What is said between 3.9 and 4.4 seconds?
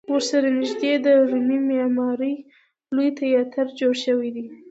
شوی